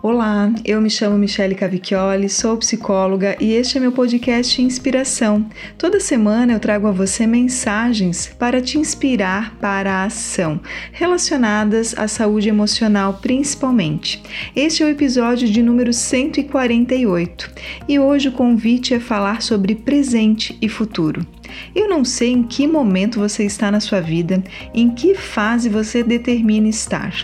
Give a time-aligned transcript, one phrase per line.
[0.00, 5.44] Olá, eu me chamo Michele Cavicchioli, sou psicóloga e este é meu podcast Inspiração.
[5.76, 10.60] Toda semana eu trago a você mensagens para te inspirar para a ação,
[10.92, 14.22] relacionadas à saúde emocional principalmente.
[14.54, 17.50] Este é o episódio de número 148
[17.88, 21.26] e hoje o convite é falar sobre presente e futuro.
[21.74, 24.42] Eu não sei em que momento você está na sua vida,
[24.74, 27.14] em que fase você determina estar.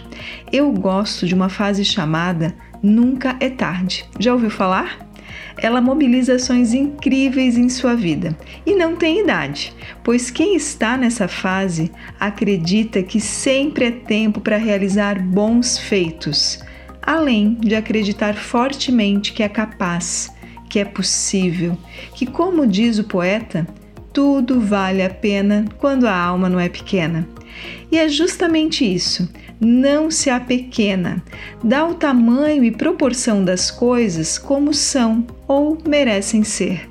[0.52, 4.04] Eu gosto de uma fase chamada Nunca é tarde.
[4.20, 5.08] Já ouviu falar?
[5.56, 11.26] Ela mobiliza ações incríveis em sua vida e não tem idade, pois quem está nessa
[11.26, 16.62] fase acredita que sempre é tempo para realizar bons feitos,
[17.00, 20.30] além de acreditar fortemente que é capaz,
[20.68, 21.78] que é possível,
[22.14, 23.66] que, como diz o poeta,
[24.12, 27.26] tudo vale a pena quando a alma não é pequena.
[27.90, 29.28] E é justamente isso.
[29.60, 31.22] Não se apequena.
[31.62, 36.88] Dá o tamanho e proporção das coisas como são ou merecem ser.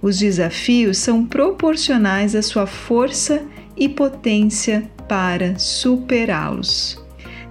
[0.00, 3.42] Os desafios são proporcionais à sua força
[3.76, 7.02] e potência para superá-los.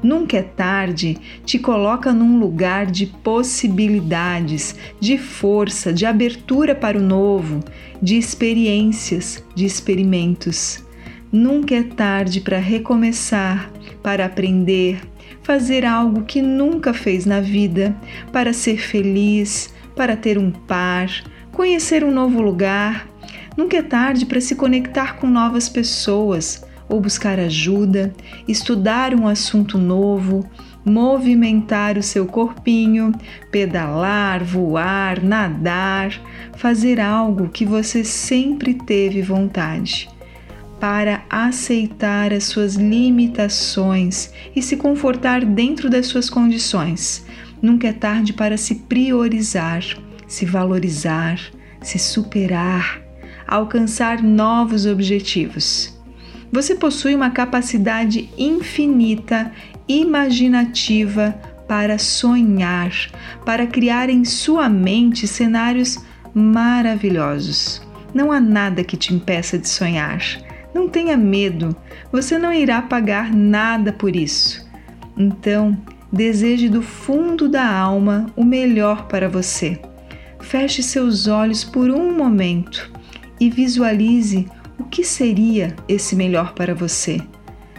[0.02, 7.02] Nunca é tarde te coloca num lugar de possibilidades, de força, de abertura para o
[7.02, 7.62] novo,
[8.02, 10.86] de experiências, de experimentos.
[11.32, 13.70] Nunca é tarde para recomeçar,
[14.02, 15.02] para aprender,
[15.44, 17.96] fazer algo que nunca fez na vida,
[18.32, 21.10] para ser feliz, para ter um par,
[21.52, 23.08] conhecer um novo lugar.
[23.58, 28.14] Nunca é tarde para se conectar com novas pessoas ou buscar ajuda,
[28.48, 30.50] estudar um assunto novo,
[30.86, 33.12] movimentar o seu corpinho,
[33.52, 36.14] pedalar, voar, nadar,
[36.56, 40.08] fazer algo que você sempre teve vontade.
[40.80, 47.26] Para aceitar as suas limitações e se confortar dentro das suas condições.
[47.62, 49.84] Nunca é tarde para se priorizar,
[50.28, 51.40] se valorizar,
[51.82, 53.02] se superar,
[53.48, 55.98] alcançar novos objetivos.
[56.52, 59.52] Você possui uma capacidade infinita,
[59.88, 61.32] imaginativa
[61.68, 62.92] para sonhar,
[63.46, 65.98] para criar em sua mente cenários
[66.34, 67.82] maravilhosos.
[68.14, 70.47] Não há nada que te impeça de sonhar.
[70.74, 71.76] Não tenha medo,
[72.12, 74.68] você não irá pagar nada por isso.
[75.18, 75.78] Então,
[76.12, 79.80] deseje do fundo da alma o melhor para você.
[80.40, 82.92] Feche seus olhos por um momento
[83.40, 84.48] e visualize
[84.80, 87.20] o que seria esse melhor para você?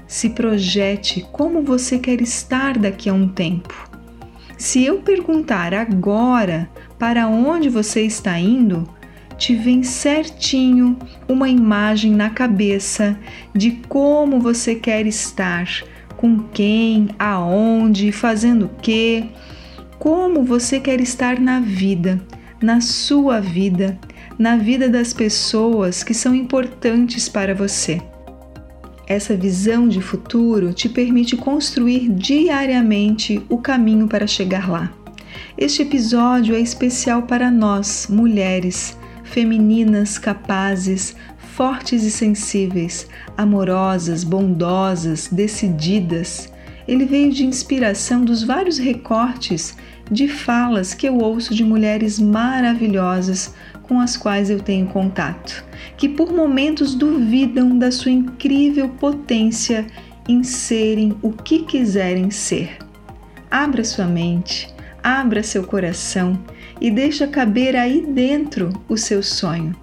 [0.07, 3.89] Se projete como você quer estar daqui a um tempo.
[4.57, 8.89] Se eu perguntar agora para onde você está indo,
[9.39, 13.17] te vem certinho uma imagem na cabeça
[13.55, 15.67] de como você quer estar,
[16.17, 19.27] com quem, aonde, fazendo o quê,
[19.99, 22.21] como você quer estar na vida,
[22.61, 23.97] na sua vida,
[24.37, 28.03] na vida das pessoas que são importantes para você.
[29.07, 34.93] Essa visão de futuro te permite construir diariamente o caminho para chegar lá.
[35.57, 38.97] Este episódio é especial para nós, mulheres,
[39.31, 43.07] femininas capazes, fortes e sensíveis,
[43.37, 46.53] amorosas, bondosas, decididas.
[46.87, 49.77] Ele veio de inspiração dos vários recortes
[50.11, 55.65] de falas que eu ouço de mulheres maravilhosas com as quais eu tenho contato,
[55.97, 59.87] que por momentos duvidam da sua incrível potência
[60.29, 62.79] em serem o que quiserem ser.
[63.51, 64.69] Abra sua mente,
[65.09, 66.39] abra seu coração
[66.79, 69.75] e deixa caber aí dentro o seu sonho.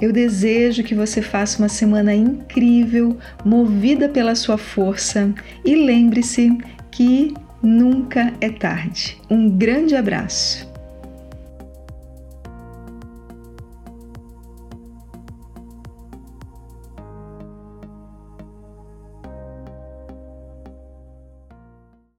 [0.00, 5.34] Eu desejo que você faça uma semana incrível, movida pela sua força
[5.64, 6.56] e lembre-se
[6.90, 9.20] que nunca é tarde.
[9.28, 10.69] Um grande abraço.